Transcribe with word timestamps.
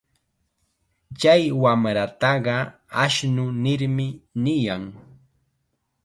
Chay 1.19 1.43
wamrataqa 1.61 2.55
ashnu 3.03 3.45
nirmi 3.63 4.07
niyan. 4.43 4.83